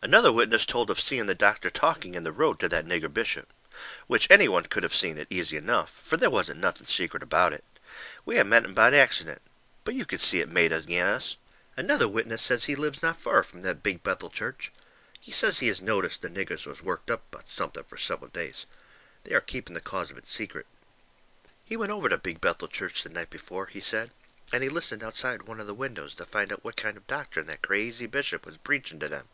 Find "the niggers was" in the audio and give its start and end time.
16.22-16.82